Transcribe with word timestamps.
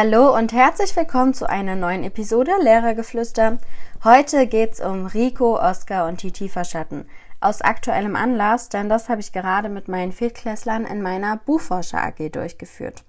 Hallo 0.00 0.32
und 0.32 0.52
herzlich 0.52 0.94
willkommen 0.94 1.34
zu 1.34 1.50
einer 1.50 1.74
neuen 1.74 2.04
Episode 2.04 2.52
Lehrergeflüster. 2.62 3.58
Heute 4.04 4.46
geht's 4.46 4.80
um 4.80 5.06
Rico, 5.06 5.58
Oscar 5.58 6.06
und 6.06 6.22
die 6.22 6.30
Tieferschatten. 6.30 7.08
Aus 7.40 7.62
aktuellem 7.62 8.14
Anlass, 8.14 8.68
denn 8.68 8.88
das 8.88 9.08
habe 9.08 9.20
ich 9.20 9.32
gerade 9.32 9.68
mit 9.68 9.88
meinen 9.88 10.12
Viertklässlern 10.12 10.84
in 10.84 11.02
meiner 11.02 11.38
Buchforscher 11.38 12.00
AG 12.00 12.30
durchgeführt. 12.30 13.02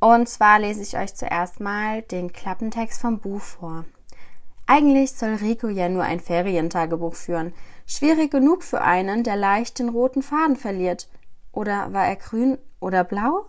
Und 0.00 0.26
zwar 0.26 0.58
lese 0.58 0.80
ich 0.80 0.96
euch 0.96 1.14
zuerst 1.14 1.60
mal 1.60 2.00
den 2.00 2.32
Klappentext 2.32 2.98
vom 2.98 3.18
Buch 3.18 3.42
vor. 3.42 3.84
Eigentlich 4.66 5.12
soll 5.12 5.34
Rico 5.34 5.68
ja 5.68 5.90
nur 5.90 6.04
ein 6.04 6.20
Ferientagebuch 6.20 7.14
führen. 7.14 7.52
Schwierig 7.84 8.30
genug 8.30 8.62
für 8.62 8.80
einen, 8.80 9.22
der 9.22 9.36
leicht 9.36 9.80
den 9.80 9.90
roten 9.90 10.22
Faden 10.22 10.56
verliert. 10.56 11.10
Oder 11.52 11.92
war 11.92 12.06
er 12.06 12.16
grün 12.16 12.56
oder 12.80 13.04
blau? 13.04 13.44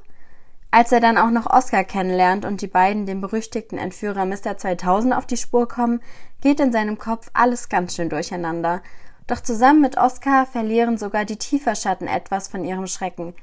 Als 0.70 0.92
er 0.92 1.00
dann 1.00 1.18
auch 1.18 1.30
noch 1.30 1.50
Oscar 1.50 1.84
kennenlernt 1.84 2.46
und 2.46 2.62
die 2.62 2.68
beiden 2.68 3.06
dem 3.06 3.22
berüchtigten 3.22 3.78
Entführer 3.78 4.26
Mr. 4.26 4.58
2000 4.58 5.14
auf 5.14 5.26
die 5.26 5.38
Spur 5.38 5.68
kommen, 5.68 6.02
geht 6.42 6.60
in 6.60 6.72
seinem 6.72 6.98
Kopf 6.98 7.30
alles 7.34 7.70
ganz 7.70 7.96
schön 7.96 8.10
durcheinander. 8.10 8.82
Doch 9.28 9.40
zusammen 9.40 9.82
mit 9.82 9.98
Oscar 9.98 10.46
verlieren 10.46 10.98
sogar 10.98 11.26
die 11.26 11.38
Tieferschatten 11.38 12.08
etwas 12.08 12.48
von 12.48 12.64
ihrem 12.66 12.88
Schrecken. 12.88 13.34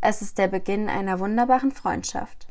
Es 0.00 0.22
ist 0.22 0.38
der 0.38 0.48
Beginn 0.48 0.88
einer 0.88 1.20
wunderbaren 1.20 1.70
Freundschaft. 1.70 2.48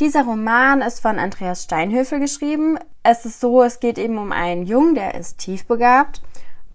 Dieser 0.00 0.24
Roman 0.24 0.80
ist 0.80 1.00
von 1.00 1.18
Andreas 1.18 1.64
Steinhöfel 1.64 2.18
geschrieben. 2.18 2.78
Es 3.04 3.24
ist 3.24 3.40
so, 3.40 3.62
es 3.62 3.78
geht 3.78 3.98
eben 3.98 4.18
um 4.18 4.32
einen 4.32 4.66
Jungen, 4.66 4.96
der 4.96 5.14
ist 5.14 5.38
tiefbegabt 5.38 6.22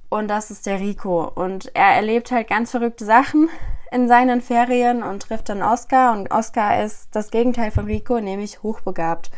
und 0.09 0.29
das 0.29 0.51
ist 0.51 0.65
der 0.65 0.79
Rico 0.79 1.25
und 1.27 1.71
er 1.75 1.95
erlebt 1.95 2.31
halt 2.31 2.47
ganz 2.47 2.71
verrückte 2.71 3.03
Sachen 3.03 3.49
in 3.91 4.07
seinen 4.07 4.41
Ferien 4.41 5.03
und 5.03 5.23
trifft 5.23 5.49
dann 5.49 5.61
Oscar 5.61 6.13
und 6.13 6.31
Oscar 6.31 6.83
ist 6.83 7.09
das 7.11 7.31
Gegenteil 7.31 7.71
von 7.71 7.85
Rico, 7.85 8.19
nämlich 8.19 8.63
hochbegabt. 8.63 9.31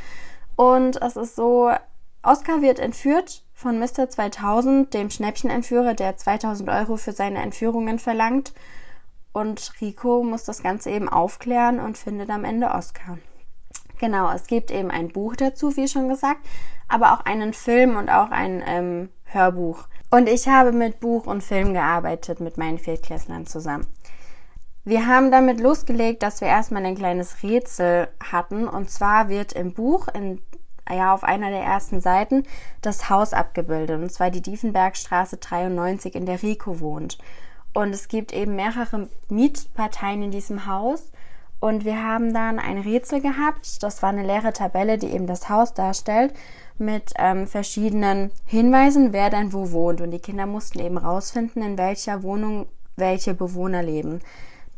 Und 0.55 1.01
es 1.01 1.15
ist 1.15 1.35
so, 1.35 1.71
Oscar 2.23 2.61
wird 2.61 2.79
entführt 2.79 3.43
von 3.53 3.79
Mr. 3.79 4.09
2000, 4.09 4.93
dem 4.93 5.09
Schnäppchenentführer, 5.09 5.93
der 5.93 6.17
2000 6.17 6.69
Euro 6.69 6.97
für 6.97 7.11
seine 7.11 7.41
Entführungen 7.41 7.99
verlangt. 7.99 8.53
Und 9.31 9.73
Rico 9.79 10.23
muss 10.23 10.43
das 10.43 10.63
Ganze 10.63 10.89
eben 10.89 11.07
aufklären 11.07 11.79
und 11.79 11.97
findet 11.97 12.29
am 12.29 12.43
Ende 12.43 12.71
Oscar. 12.71 13.17
Genau, 13.99 14.31
es 14.31 14.47
gibt 14.47 14.71
eben 14.71 14.91
ein 14.91 15.09
Buch 15.09 15.35
dazu, 15.35 15.75
wie 15.75 15.87
schon 15.87 16.09
gesagt, 16.09 16.45
aber 16.87 17.13
auch 17.13 17.25
einen 17.25 17.53
Film 17.53 17.97
und 17.97 18.09
auch 18.09 18.31
ein 18.31 18.63
ähm, 18.65 19.09
Hörbuch. 19.25 19.87
Und 20.09 20.27
ich 20.27 20.47
habe 20.47 20.71
mit 20.71 20.99
Buch 20.99 21.27
und 21.27 21.43
Film 21.43 21.73
gearbeitet 21.73 22.39
mit 22.39 22.57
meinen 22.57 22.79
Viertklässlern 22.79 23.45
zusammen. 23.45 23.85
Wir 24.85 25.07
haben 25.07 25.31
damit 25.31 25.59
losgelegt, 25.59 26.23
dass 26.23 26.41
wir 26.41 26.47
erstmal 26.47 26.85
ein 26.85 26.95
kleines 26.95 27.43
Rätsel 27.43 28.07
hatten. 28.23 28.67
Und 28.67 28.89
zwar 28.89 29.29
wird 29.29 29.53
im 29.53 29.73
Buch, 29.73 30.07
in, 30.07 30.41
ja, 30.89 31.13
auf 31.13 31.23
einer 31.23 31.49
der 31.49 31.61
ersten 31.61 32.01
Seiten, 32.01 32.43
das 32.81 33.09
Haus 33.09 33.33
abgebildet. 33.33 34.01
Und 34.01 34.11
zwar 34.11 34.31
die 34.31 34.41
Diefenbergstraße 34.41 35.37
93, 35.37 36.15
in 36.15 36.25
der 36.25 36.41
Rico 36.41 36.79
wohnt. 36.79 37.17
Und 37.73 37.93
es 37.93 38.07
gibt 38.07 38.33
eben 38.33 38.55
mehrere 38.55 39.09
Mietparteien 39.29 40.23
in 40.23 40.31
diesem 40.31 40.65
Haus. 40.65 41.11
Und 41.59 41.83
wir 41.83 42.01
haben 42.01 42.33
dann 42.33 42.57
ein 42.57 42.77
Rätsel 42.77 43.21
gehabt. 43.21 43.83
Das 43.83 44.01
war 44.01 44.09
eine 44.09 44.25
leere 44.25 44.53
Tabelle, 44.53 44.97
die 44.97 45.11
eben 45.11 45.27
das 45.27 45.49
Haus 45.49 45.73
darstellt, 45.73 46.33
mit 46.77 47.13
ähm, 47.17 47.47
verschiedenen 47.47 48.31
Hinweisen, 48.45 49.11
wer 49.11 49.29
denn 49.29 49.51
wo 49.51 49.71
wohnt. 49.71 49.99
Und 49.99 50.11
die 50.11 50.19
Kinder 50.19 50.45
mussten 50.45 50.79
eben 50.79 50.97
rausfinden, 50.97 51.61
in 51.61 51.77
welcher 51.77 52.23
Wohnung 52.23 52.67
welche 52.95 53.33
Bewohner 53.33 53.83
leben. 53.83 54.21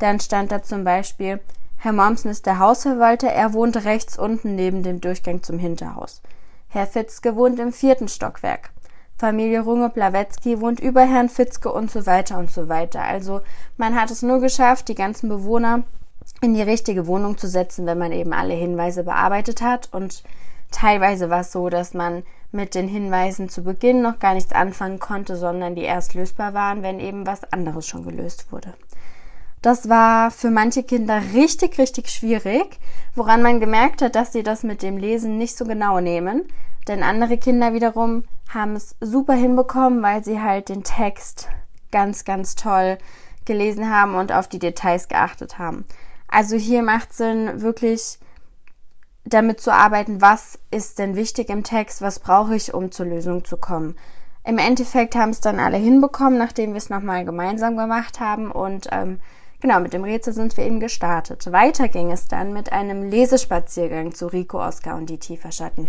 Dann 0.01 0.19
stand 0.19 0.51
da 0.51 0.63
zum 0.63 0.83
Beispiel, 0.83 1.39
Herr 1.77 1.93
Mommsen 1.93 2.31
ist 2.31 2.47
der 2.47 2.57
Hausverwalter, 2.57 3.27
er 3.27 3.53
wohnt 3.53 3.85
rechts 3.85 4.17
unten 4.17 4.55
neben 4.55 4.81
dem 4.81 4.99
Durchgang 4.99 5.43
zum 5.43 5.59
Hinterhaus. 5.59 6.23
Herr 6.69 6.87
Fitzke 6.87 7.35
wohnt 7.35 7.59
im 7.59 7.71
vierten 7.71 8.07
Stockwerk. 8.07 8.71
Familie 9.19 9.61
Runge-Plawetzki 9.61 10.59
wohnt 10.59 10.79
über 10.79 11.01
Herrn 11.01 11.29
Fitzke 11.29 11.71
und 11.71 11.91
so 11.91 12.07
weiter 12.07 12.39
und 12.39 12.49
so 12.49 12.67
weiter. 12.67 13.03
Also 13.03 13.41
man 13.77 13.93
hat 13.93 14.09
es 14.09 14.23
nur 14.23 14.39
geschafft, 14.39 14.87
die 14.87 14.95
ganzen 14.95 15.29
Bewohner 15.29 15.83
in 16.41 16.55
die 16.55 16.63
richtige 16.63 17.05
Wohnung 17.05 17.37
zu 17.37 17.47
setzen, 17.47 17.85
wenn 17.85 17.99
man 17.99 18.11
eben 18.11 18.33
alle 18.33 18.55
Hinweise 18.55 19.03
bearbeitet 19.03 19.61
hat. 19.61 19.89
Und 19.91 20.23
teilweise 20.71 21.29
war 21.29 21.41
es 21.41 21.51
so, 21.51 21.69
dass 21.69 21.93
man 21.93 22.23
mit 22.51 22.73
den 22.73 22.87
Hinweisen 22.87 23.49
zu 23.49 23.63
Beginn 23.63 24.01
noch 24.01 24.17
gar 24.17 24.33
nichts 24.33 24.51
anfangen 24.51 24.97
konnte, 24.97 25.35
sondern 25.35 25.75
die 25.75 25.83
erst 25.83 26.15
lösbar 26.15 26.55
waren, 26.55 26.81
wenn 26.81 26.99
eben 26.99 27.27
was 27.27 27.43
anderes 27.53 27.85
schon 27.85 28.03
gelöst 28.03 28.51
wurde. 28.51 28.73
Das 29.61 29.89
war 29.89 30.31
für 30.31 30.49
manche 30.49 30.81
Kinder 30.83 31.21
richtig, 31.33 31.77
richtig 31.77 32.09
schwierig, 32.09 32.79
woran 33.13 33.43
man 33.43 33.59
gemerkt 33.59 34.01
hat, 34.01 34.15
dass 34.15 34.33
sie 34.33 34.41
das 34.41 34.63
mit 34.63 34.81
dem 34.81 34.97
Lesen 34.97 35.37
nicht 35.37 35.55
so 35.55 35.65
genau 35.65 35.99
nehmen. 35.99 36.47
Denn 36.87 37.03
andere 37.03 37.37
Kinder 37.37 37.73
wiederum 37.73 38.23
haben 38.49 38.75
es 38.75 38.95
super 38.99 39.33
hinbekommen, 39.33 40.01
weil 40.01 40.23
sie 40.23 40.41
halt 40.41 40.69
den 40.69 40.83
Text 40.83 41.47
ganz, 41.91 42.25
ganz 42.25 42.55
toll 42.55 42.97
gelesen 43.45 43.89
haben 43.89 44.15
und 44.15 44.31
auf 44.31 44.47
die 44.47 44.59
Details 44.59 45.07
geachtet 45.07 45.59
haben. 45.59 45.85
Also 46.27 46.55
hier 46.55 46.81
macht 46.81 47.13
Sinn, 47.13 47.61
wirklich 47.61 48.17
damit 49.25 49.61
zu 49.61 49.71
arbeiten, 49.71 50.21
was 50.21 50.57
ist 50.71 50.97
denn 50.97 51.15
wichtig 51.15 51.49
im 51.49 51.63
Text, 51.63 52.01
was 52.01 52.19
brauche 52.19 52.55
ich, 52.55 52.73
um 52.73 52.91
zur 52.91 53.05
Lösung 53.05 53.45
zu 53.45 53.57
kommen. 53.57 53.95
Im 54.43 54.57
Endeffekt 54.57 55.15
haben 55.15 55.29
es 55.29 55.41
dann 55.41 55.59
alle 55.59 55.77
hinbekommen, 55.77 56.39
nachdem 56.39 56.71
wir 56.71 56.77
es 56.77 56.89
nochmal 56.89 57.25
gemeinsam 57.25 57.77
gemacht 57.77 58.19
haben 58.19 58.49
und 58.49 58.87
ähm, 58.91 59.19
Genau, 59.61 59.79
mit 59.79 59.93
dem 59.93 60.03
Rätsel 60.03 60.33
sind 60.33 60.57
wir 60.57 60.65
eben 60.65 60.79
gestartet. 60.79 61.51
Weiter 61.51 61.87
ging 61.87 62.11
es 62.11 62.27
dann 62.27 62.51
mit 62.51 62.71
einem 62.71 63.03
Lesespaziergang 63.03 64.13
zu 64.15 64.25
Rico, 64.25 64.59
Oscar 64.59 64.95
und 64.95 65.07
die 65.07 65.19
Tieferschatten. 65.19 65.87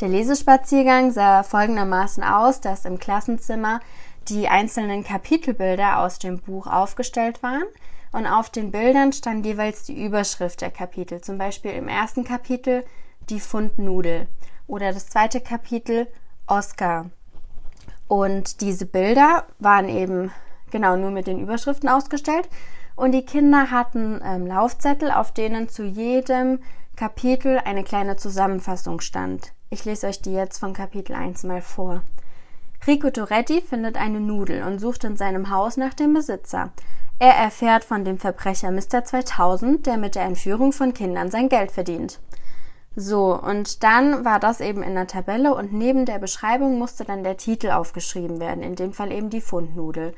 Der 0.00 0.08
Lesespaziergang 0.08 1.12
sah 1.12 1.44
folgendermaßen 1.44 2.24
aus, 2.24 2.60
dass 2.60 2.86
im 2.86 2.98
Klassenzimmer 2.98 3.78
die 4.26 4.48
einzelnen 4.48 5.04
Kapitelbilder 5.04 6.00
aus 6.00 6.18
dem 6.18 6.40
Buch 6.40 6.66
aufgestellt 6.66 7.40
waren 7.44 7.62
und 8.10 8.26
auf 8.26 8.50
den 8.50 8.72
Bildern 8.72 9.12
stand 9.12 9.46
jeweils 9.46 9.84
die 9.84 10.04
Überschrift 10.04 10.60
der 10.60 10.72
Kapitel. 10.72 11.20
Zum 11.20 11.38
Beispiel 11.38 11.70
im 11.70 11.86
ersten 11.86 12.24
Kapitel 12.24 12.84
die 13.30 13.38
Fundnudel 13.38 14.26
oder 14.66 14.92
das 14.92 15.06
zweite 15.06 15.40
Kapitel 15.40 16.08
Oscar. 16.48 17.10
Und 18.08 18.60
diese 18.60 18.86
Bilder 18.86 19.46
waren 19.60 19.88
eben 19.88 20.32
genau 20.74 20.96
nur 20.96 21.12
mit 21.12 21.28
den 21.28 21.38
Überschriften 21.38 21.88
ausgestellt. 21.88 22.48
Und 22.96 23.12
die 23.12 23.24
Kinder 23.24 23.70
hatten 23.70 24.20
ähm, 24.24 24.46
Laufzettel, 24.46 25.10
auf 25.10 25.32
denen 25.32 25.68
zu 25.68 25.84
jedem 25.84 26.58
Kapitel 26.96 27.60
eine 27.64 27.84
kleine 27.84 28.16
Zusammenfassung 28.16 29.00
stand. 29.00 29.52
Ich 29.70 29.84
lese 29.84 30.08
euch 30.08 30.20
die 30.20 30.32
jetzt 30.32 30.58
von 30.58 30.72
Kapitel 30.72 31.14
1 31.14 31.44
mal 31.44 31.62
vor. 31.62 32.02
Rico 32.86 33.10
Toretti 33.10 33.62
findet 33.62 33.96
eine 33.96 34.20
Nudel 34.20 34.64
und 34.64 34.80
sucht 34.80 35.04
in 35.04 35.16
seinem 35.16 35.48
Haus 35.50 35.76
nach 35.76 35.94
dem 35.94 36.12
Besitzer. 36.12 36.70
Er 37.18 37.34
erfährt 37.34 37.84
von 37.84 38.04
dem 38.04 38.18
Verbrecher 38.18 38.70
Mr. 38.72 39.04
2000, 39.04 39.86
der 39.86 39.96
mit 39.96 40.16
der 40.16 40.24
Entführung 40.24 40.72
von 40.72 40.92
Kindern 40.92 41.30
sein 41.30 41.48
Geld 41.48 41.70
verdient. 41.70 42.20
So, 42.96 43.40
und 43.40 43.82
dann 43.82 44.24
war 44.24 44.38
das 44.38 44.60
eben 44.60 44.82
in 44.82 44.94
der 44.94 45.06
Tabelle 45.06 45.54
und 45.54 45.72
neben 45.72 46.04
der 46.04 46.18
Beschreibung 46.18 46.78
musste 46.78 47.04
dann 47.04 47.24
der 47.24 47.36
Titel 47.36 47.70
aufgeschrieben 47.70 48.38
werden, 48.40 48.62
in 48.62 48.76
dem 48.76 48.92
Fall 48.92 49.12
eben 49.12 49.30
die 49.30 49.40
Fundnudel. 49.40 50.14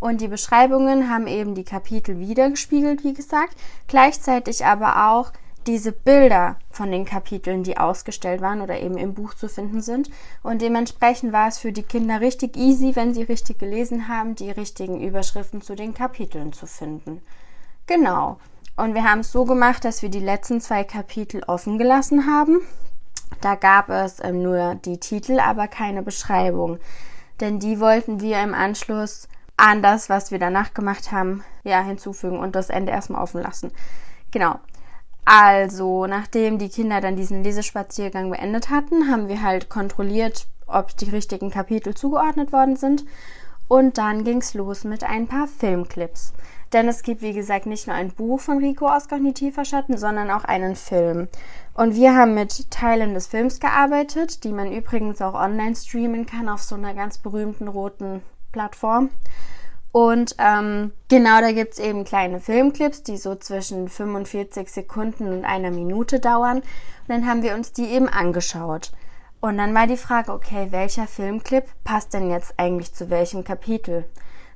Und 0.00 0.20
die 0.20 0.28
Beschreibungen 0.28 1.08
haben 1.08 1.26
eben 1.26 1.54
die 1.54 1.64
Kapitel 1.64 2.18
wiedergespiegelt, 2.18 3.04
wie 3.04 3.14
gesagt, 3.14 3.56
gleichzeitig 3.88 4.64
aber 4.66 5.10
auch 5.10 5.32
diese 5.66 5.92
Bilder 5.92 6.56
von 6.70 6.90
den 6.90 7.04
Kapiteln, 7.04 7.62
die 7.62 7.78
ausgestellt 7.78 8.40
waren 8.40 8.60
oder 8.60 8.80
eben 8.80 8.98
im 8.98 9.14
Buch 9.14 9.34
zu 9.34 9.48
finden 9.48 9.80
sind. 9.80 10.10
Und 10.42 10.60
dementsprechend 10.60 11.32
war 11.32 11.48
es 11.48 11.58
für 11.58 11.72
die 11.72 11.82
Kinder 11.82 12.20
richtig 12.20 12.56
easy, 12.56 12.94
wenn 12.94 13.14
sie 13.14 13.22
richtig 13.22 13.58
gelesen 13.58 14.08
haben, 14.08 14.34
die 14.34 14.50
richtigen 14.50 15.00
Überschriften 15.00 15.62
zu 15.62 15.74
den 15.74 15.94
Kapiteln 15.94 16.52
zu 16.52 16.66
finden. 16.66 17.22
Genau. 17.86 18.38
Und 18.76 18.94
wir 18.94 19.04
haben 19.04 19.20
es 19.20 19.32
so 19.32 19.44
gemacht, 19.44 19.84
dass 19.84 20.02
wir 20.02 20.08
die 20.08 20.20
letzten 20.20 20.60
zwei 20.60 20.84
Kapitel 20.84 21.42
offen 21.46 21.78
gelassen 21.78 22.26
haben. 22.26 22.60
Da 23.40 23.54
gab 23.54 23.88
es 23.88 24.22
ähm, 24.22 24.42
nur 24.42 24.74
die 24.74 24.98
Titel, 24.98 25.38
aber 25.38 25.68
keine 25.68 26.02
Beschreibung. 26.02 26.78
Denn 27.40 27.58
die 27.58 27.80
wollten 27.80 28.20
wir 28.20 28.42
im 28.42 28.54
Anschluss 28.54 29.28
an 29.56 29.82
das, 29.82 30.08
was 30.08 30.30
wir 30.30 30.38
danach 30.38 30.74
gemacht 30.74 31.12
haben, 31.12 31.44
ja, 31.62 31.82
hinzufügen 31.82 32.38
und 32.38 32.54
das 32.54 32.70
Ende 32.70 32.92
erstmal 32.92 33.22
offen 33.22 33.42
lassen. 33.42 33.72
Genau. 34.30 34.58
Also, 35.24 36.06
nachdem 36.06 36.58
die 36.58 36.68
Kinder 36.68 37.00
dann 37.00 37.16
diesen 37.16 37.42
Lesespaziergang 37.44 38.30
beendet 38.30 38.68
hatten, 38.68 39.10
haben 39.10 39.28
wir 39.28 39.42
halt 39.42 39.70
kontrolliert, 39.70 40.46
ob 40.66 40.96
die 40.96 41.08
richtigen 41.08 41.50
Kapitel 41.50 41.94
zugeordnet 41.94 42.52
worden 42.52 42.76
sind. 42.76 43.04
Und 43.66 43.96
dann 43.96 44.24
ging's 44.24 44.52
los 44.52 44.84
mit 44.84 45.04
ein 45.04 45.26
paar 45.26 45.48
Filmclips. 45.48 46.34
Denn 46.74 46.88
es 46.88 47.02
gibt, 47.02 47.22
wie 47.22 47.32
gesagt, 47.32 47.66
nicht 47.66 47.86
nur 47.86 47.96
ein 47.96 48.10
Buch 48.10 48.40
von 48.40 48.58
Rico 48.58 48.88
aus 48.88 49.08
Kognitiv 49.08 49.58
Schatten, 49.64 49.96
sondern 49.96 50.30
auch 50.30 50.44
einen 50.44 50.76
Film. 50.76 51.28
Und 51.72 51.94
wir 51.94 52.14
haben 52.14 52.34
mit 52.34 52.70
Teilen 52.70 53.14
des 53.14 53.28
Films 53.28 53.60
gearbeitet, 53.60 54.44
die 54.44 54.52
man 54.52 54.72
übrigens 54.72 55.22
auch 55.22 55.34
online 55.34 55.76
streamen 55.76 56.26
kann 56.26 56.48
auf 56.48 56.62
so 56.62 56.74
einer 56.74 56.92
ganz 56.92 57.18
berühmten 57.18 57.68
roten 57.68 58.22
Plattform. 58.54 59.10
Und 59.90 60.36
ähm, 60.38 60.92
genau, 61.08 61.40
da 61.40 61.52
gibt's 61.52 61.78
eben 61.78 62.04
kleine 62.04 62.40
Filmclips, 62.40 63.02
die 63.02 63.16
so 63.16 63.34
zwischen 63.34 63.88
45 63.88 64.68
Sekunden 64.68 65.28
und 65.28 65.44
einer 65.44 65.70
Minute 65.70 66.20
dauern. 66.20 66.58
Und 66.58 67.08
dann 67.08 67.26
haben 67.26 67.42
wir 67.42 67.54
uns 67.54 67.72
die 67.72 67.86
eben 67.86 68.08
angeschaut. 68.08 68.92
Und 69.40 69.58
dann 69.58 69.74
war 69.74 69.86
die 69.86 69.96
Frage, 69.96 70.32
okay, 70.32 70.68
welcher 70.70 71.06
Filmclip 71.06 71.64
passt 71.84 72.14
denn 72.14 72.30
jetzt 72.30 72.54
eigentlich 72.56 72.94
zu 72.94 73.10
welchem 73.10 73.44
Kapitel? 73.44 74.04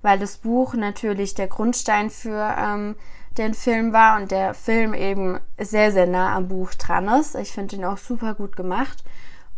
Weil 0.00 0.18
das 0.18 0.38
Buch 0.38 0.74
natürlich 0.74 1.34
der 1.34 1.48
Grundstein 1.48 2.08
für 2.08 2.54
ähm, 2.56 2.94
den 3.36 3.52
Film 3.52 3.92
war 3.92 4.20
und 4.20 4.30
der 4.30 4.54
Film 4.54 4.94
eben 4.94 5.40
sehr, 5.58 5.92
sehr 5.92 6.06
nah 6.06 6.34
am 6.34 6.48
Buch 6.48 6.72
dran 6.74 7.08
ist. 7.08 7.34
Ich 7.34 7.52
finde 7.52 7.76
ihn 7.76 7.84
auch 7.84 7.98
super 7.98 8.34
gut 8.34 8.56
gemacht 8.56 9.04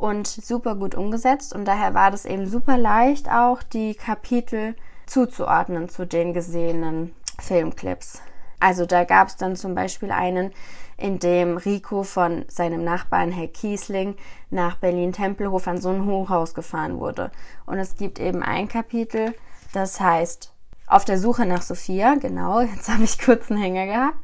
und 0.01 0.27
super 0.27 0.75
gut 0.75 0.95
umgesetzt. 0.95 1.55
Und 1.55 1.67
daher 1.67 1.95
war 1.95 2.11
das 2.11 2.25
eben 2.25 2.47
super 2.47 2.79
leicht, 2.79 3.31
auch 3.31 3.63
die 3.63 3.95
Kapitel 3.95 4.75
zuzuordnen 5.07 5.89
zu 5.89 6.07
den 6.07 6.33
gesehenen 6.33 7.15
Filmclips. 7.39 8.23
Also 8.61 8.87
da 8.87 9.05
gab 9.05 9.29
es 9.29 9.37
dann 9.37 9.57
zum 9.57 9.75
Beispiel 9.75 10.11
einen, 10.11 10.53
in 10.97 11.19
dem 11.19 11.57
Rico 11.57 12.03
von 12.03 12.45
seinem 12.49 12.85
Nachbarn 12.85 13.33
Herr 13.33 13.49
Kiesling 13.49 14.17
nach 14.51 14.77
Berlin-Tempelhof 14.77 15.67
an 15.67 15.81
so 15.81 15.89
ein 15.89 16.05
Hochhaus 16.05 16.55
gefahren 16.55 16.99
wurde. 16.99 17.31
Und 17.65 17.79
es 17.79 17.97
gibt 17.97 18.21
eben 18.21 18.43
ein 18.43 18.69
Kapitel, 18.69 19.35
das 19.73 19.99
heißt 19.99 20.53
Auf 20.87 21.05
der 21.07 21.19
Suche 21.19 21.47
nach 21.47 21.63
Sophia, 21.63 22.17
genau, 22.17 22.61
jetzt 22.61 22.89
habe 22.93 23.05
ich 23.05 23.19
kurz 23.19 23.51
einen 23.51 23.63
Hänger 23.63 23.87
gehabt. 23.87 24.19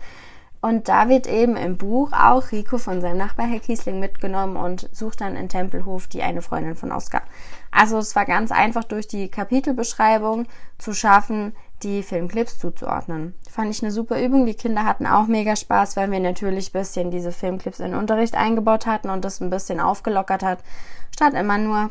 Und 0.66 0.88
da 0.88 1.08
wird 1.08 1.28
eben 1.28 1.56
im 1.56 1.76
Buch 1.76 2.10
auch 2.10 2.50
Rico 2.50 2.76
von 2.76 3.00
seinem 3.00 3.18
Nachbar 3.18 3.46
Herr 3.46 3.60
Kiesling 3.60 4.00
mitgenommen 4.00 4.56
und 4.56 4.88
sucht 4.92 5.20
dann 5.20 5.36
in 5.36 5.48
Tempelhof 5.48 6.08
die 6.08 6.24
eine 6.24 6.42
Freundin 6.42 6.74
von 6.74 6.90
Oskar. 6.90 7.22
Also 7.70 7.98
es 7.98 8.16
war 8.16 8.24
ganz 8.24 8.50
einfach 8.50 8.82
durch 8.82 9.06
die 9.06 9.28
Kapitelbeschreibung 9.28 10.46
zu 10.76 10.92
schaffen, 10.92 11.54
die 11.84 12.02
Filmclips 12.02 12.58
zuzuordnen. 12.58 13.36
Fand 13.48 13.70
ich 13.70 13.80
eine 13.80 13.92
super 13.92 14.20
Übung. 14.20 14.44
Die 14.44 14.54
Kinder 14.54 14.82
hatten 14.82 15.06
auch 15.06 15.28
mega 15.28 15.54
Spaß, 15.54 15.96
weil 15.96 16.10
wir 16.10 16.18
natürlich 16.18 16.70
ein 16.70 16.80
bisschen 16.80 17.12
diese 17.12 17.30
Filmclips 17.30 17.78
in 17.78 17.92
den 17.92 18.00
Unterricht 18.00 18.34
eingebaut 18.34 18.86
hatten 18.86 19.08
und 19.08 19.24
das 19.24 19.40
ein 19.40 19.50
bisschen 19.50 19.78
aufgelockert 19.78 20.42
hat, 20.42 20.64
statt 21.14 21.34
immer 21.34 21.58
nur 21.58 21.90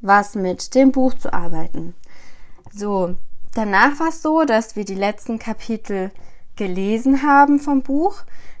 was 0.00 0.36
mit 0.36 0.74
dem 0.74 0.90
Buch 0.90 1.12
zu 1.12 1.34
arbeiten. 1.34 1.94
So, 2.72 3.14
danach 3.52 4.00
war 4.00 4.08
es 4.08 4.22
so, 4.22 4.46
dass 4.46 4.74
wir 4.74 4.86
die 4.86 4.94
letzten 4.94 5.38
Kapitel 5.38 6.12
gelesen 6.56 7.22
haben 7.22 7.58
vom 7.58 7.82
Buch, 7.82 8.16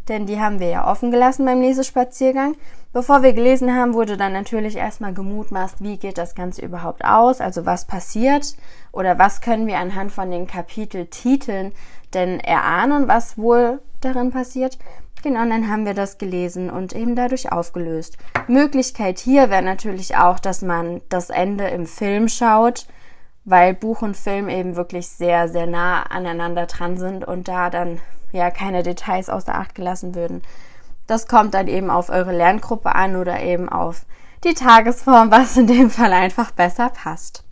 denn 0.08 0.26
die 0.26 0.40
haben 0.40 0.60
wir 0.60 0.68
ja 0.68 0.90
offen 0.90 1.10
gelassen 1.10 1.44
beim 1.44 1.60
Lesespaziergang. 1.60 2.54
Bevor 2.92 3.22
wir 3.22 3.32
gelesen 3.32 3.74
haben, 3.74 3.94
wurde 3.94 4.16
dann 4.16 4.32
natürlich 4.32 4.76
erstmal 4.76 5.12
gemutmaßt, 5.12 5.82
wie 5.82 5.98
geht 5.98 6.16
das 6.16 6.34
Ganze 6.34 6.62
überhaupt 6.62 7.04
aus, 7.04 7.40
also 7.40 7.66
was 7.66 7.86
passiert 7.86 8.56
oder 8.92 9.18
was 9.18 9.40
können 9.40 9.66
wir 9.66 9.78
anhand 9.78 10.12
von 10.12 10.30
den 10.30 10.46
Kapiteltiteln 10.46 11.72
denn 12.14 12.40
erahnen, 12.40 13.08
was 13.08 13.36
wohl 13.36 13.80
darin 14.00 14.30
passiert. 14.30 14.78
Genau, 15.22 15.42
und 15.42 15.50
dann 15.50 15.68
haben 15.68 15.86
wir 15.86 15.94
das 15.94 16.18
gelesen 16.18 16.70
und 16.70 16.94
eben 16.94 17.16
dadurch 17.16 17.50
aufgelöst. 17.50 18.16
Möglichkeit 18.46 19.18
hier 19.18 19.50
wäre 19.50 19.62
natürlich 19.62 20.16
auch, 20.16 20.38
dass 20.38 20.62
man 20.62 21.00
das 21.08 21.30
Ende 21.30 21.66
im 21.68 21.86
Film 21.86 22.28
schaut 22.28 22.86
weil 23.46 23.74
Buch 23.74 24.02
und 24.02 24.16
Film 24.16 24.48
eben 24.48 24.76
wirklich 24.76 25.08
sehr, 25.08 25.48
sehr 25.48 25.66
nah 25.66 26.02
aneinander 26.02 26.66
dran 26.66 26.98
sind 26.98 27.24
und 27.24 27.48
da 27.48 27.70
dann 27.70 28.00
ja 28.32 28.50
keine 28.50 28.82
Details 28.82 29.30
außer 29.30 29.54
Acht 29.54 29.74
gelassen 29.74 30.14
würden. 30.14 30.42
Das 31.06 31.28
kommt 31.28 31.54
dann 31.54 31.68
eben 31.68 31.88
auf 31.88 32.10
eure 32.10 32.36
Lerngruppe 32.36 32.94
an 32.94 33.14
oder 33.14 33.40
eben 33.40 33.68
auf 33.68 34.04
die 34.44 34.54
Tagesform, 34.54 35.30
was 35.30 35.56
in 35.56 35.68
dem 35.68 35.90
Fall 35.90 36.12
einfach 36.12 36.50
besser 36.50 36.90
passt. 36.90 37.44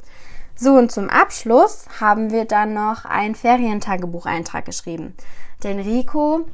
So, 0.56 0.75
und 0.75 0.91
zum 0.91 1.11
Abschluss 1.11 1.87
haben 2.00 2.31
wir 2.31 2.44
dann 2.44 2.75
noch 2.75 3.05
einen 3.05 3.37
Ferientagebucheintrag 3.37 4.64
geschrieben. 4.64 5.14
Denn 5.62 5.79
Rico 5.79 6.46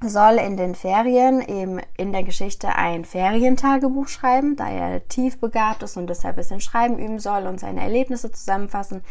soll 0.00 0.34
in 0.34 0.56
den 0.56 0.74
Ferien 0.74 1.40
eben 1.40 1.80
in 1.96 2.12
der 2.12 2.22
Geschichte 2.22 2.76
ein 2.76 3.04
Ferientagebuch 3.04 4.08
schreiben, 4.08 4.56
da 4.56 4.68
er 4.68 5.06
tief 5.08 5.40
begabt 5.40 5.82
ist 5.82 5.96
und 5.96 6.08
deshalb 6.08 6.36
ein 6.36 6.36
bisschen 6.36 6.60
schreiben 6.60 6.98
üben 6.98 7.18
soll 7.18 7.46
und 7.46 7.58
seine 7.58 7.82
Erlebnisse 7.82 8.30
zusammenfassen. 8.30 9.02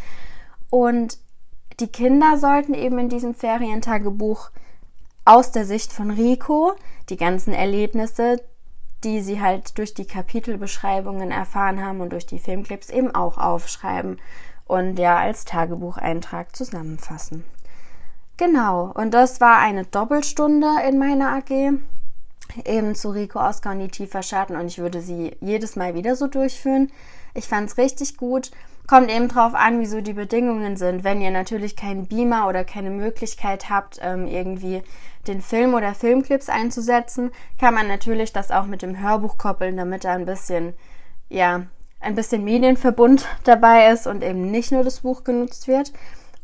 Und 0.69 1.19
die 1.79 1.87
Kinder 1.87 2.37
sollten 2.37 2.73
eben 2.73 2.97
in 2.99 3.09
diesem 3.09 3.35
Ferientagebuch 3.35 4.49
aus 5.25 5.51
der 5.51 5.65
Sicht 5.65 5.91
von 5.91 6.09
Rico 6.09 6.73
die 7.09 7.17
ganzen 7.17 7.53
Erlebnisse, 7.53 8.41
die 9.03 9.21
sie 9.21 9.41
halt 9.41 9.77
durch 9.77 9.93
die 9.93 10.07
Kapitelbeschreibungen 10.07 11.31
erfahren 11.31 11.83
haben 11.83 12.01
und 12.01 12.11
durch 12.13 12.25
die 12.25 12.39
Filmclips 12.39 12.89
eben 12.89 13.13
auch 13.13 13.37
aufschreiben 13.37 14.19
und 14.65 14.97
ja 14.97 15.17
als 15.17 15.45
Tagebucheintrag 15.45 16.55
zusammenfassen. 16.55 17.43
Genau, 18.37 18.91
und 18.93 19.15
das 19.15 19.41
war 19.41 19.57
eine 19.57 19.85
Doppelstunde 19.85 20.67
in 20.87 20.99
meiner 20.99 21.33
AG, 21.33 21.79
eben 22.65 22.93
zu 22.93 23.09
Rico, 23.09 23.39
Oscar 23.39 23.71
und 23.71 23.79
die 23.79 23.87
Tieferschatten 23.87 24.55
und 24.55 24.67
ich 24.67 24.77
würde 24.77 25.01
sie 25.01 25.35
jedes 25.41 25.75
Mal 25.75 25.95
wieder 25.95 26.15
so 26.15 26.27
durchführen. 26.27 26.91
Ich 27.33 27.47
fand 27.47 27.69
es 27.69 27.77
richtig 27.77 28.15
gut. 28.15 28.51
Kommt 28.87 29.11
eben 29.11 29.27
drauf 29.27 29.53
an, 29.53 29.81
wieso 29.81 30.01
die 30.01 30.13
Bedingungen 30.13 30.77
sind. 30.77 31.03
Wenn 31.03 31.19
ihr 31.19 31.31
natürlich 31.31 31.75
keinen 31.75 32.07
Beamer 32.07 32.47
oder 32.47 32.63
keine 32.63 32.89
Möglichkeit 32.89 33.69
habt, 33.69 33.99
ähm, 34.01 34.27
irgendwie 34.27 34.81
den 35.27 35.41
Film 35.41 35.73
oder 35.73 35.93
Filmclips 35.93 36.47
einzusetzen, 36.47 37.31
kann 37.59 37.73
man 37.73 37.87
natürlich 37.87 38.31
das 38.33 38.49
auch 38.49 38.65
mit 38.65 38.81
dem 38.81 39.01
Hörbuch 39.01 39.37
koppeln, 39.37 39.75
damit 39.75 40.05
da 40.05 40.13
ein 40.13 40.25
bisschen, 40.25 40.73
ja, 41.27 41.63
ein 41.99 42.15
bisschen 42.15 42.43
Medienverbund 42.43 43.27
dabei 43.43 43.91
ist 43.91 44.07
und 44.07 44.23
eben 44.23 44.51
nicht 44.51 44.71
nur 44.71 44.83
das 44.83 45.01
Buch 45.01 45.23
genutzt 45.23 45.67
wird. 45.67 45.91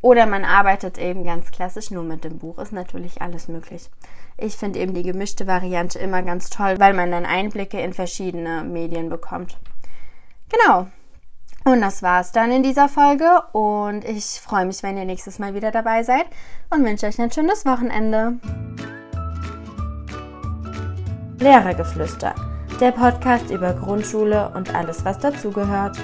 Oder 0.04 0.26
man 0.26 0.44
arbeitet 0.44 0.98
eben 0.98 1.24
ganz 1.24 1.50
klassisch 1.50 1.90
nur 1.90 2.04
mit 2.04 2.26
dem 2.26 2.38
Buch. 2.38 2.60
Ist 2.60 2.74
natürlich 2.74 3.22
alles 3.22 3.48
möglich. 3.48 3.90
Ich 4.38 4.58
finde 4.58 4.80
eben 4.80 4.94
die 4.94 5.02
gemischte 5.02 5.48
Variante 5.48 5.98
immer 5.98 6.22
ganz 6.22 6.50
toll, 6.50 6.76
weil 6.78 6.94
man 6.94 7.10
dann 7.10 7.26
Einblicke 7.26 7.80
in 7.80 7.94
verschiedene 7.94 8.66
Medien 8.66 9.08
bekommt. 9.08 9.58
Genau. 10.50 10.88
Und 11.64 11.80
das 11.80 12.04
war's 12.04 12.34
dann 12.34 12.52
in 12.52 12.64
dieser 12.64 12.90
Folge 12.90 13.30
und 13.54 14.04
ich 14.04 14.42
freue 14.42 14.66
mich, 14.66 14.84
wenn 14.84 14.98
ihr 14.98 15.06
nächstes 15.06 15.40
Mal 15.40 15.54
wieder 15.54 15.72
dabei 15.72 16.04
seid 16.04 16.26
und 16.70 16.84
wünsche 16.84 17.06
euch 17.06 17.22
ein 17.22 17.32
schönes 17.32 17.66
Wochenende. 17.66 18.34
Lehrergeflüster, 21.40 22.36
der 22.82 22.92
Podcast 22.92 23.50
über 23.50 23.72
Grundschule 23.72 24.52
und 24.54 24.76
alles, 24.76 25.06
was 25.06 25.20
dazugehört. 25.20 25.98